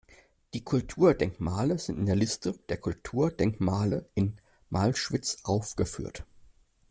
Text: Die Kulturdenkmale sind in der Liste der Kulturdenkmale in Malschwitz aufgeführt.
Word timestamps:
Die 0.55 0.63
Kulturdenkmale 0.63 1.77
sind 1.77 1.99
in 1.99 2.07
der 2.07 2.15
Liste 2.15 2.57
der 2.69 2.77
Kulturdenkmale 2.77 4.09
in 4.15 4.35
Malschwitz 4.71 5.41
aufgeführt. 5.43 6.25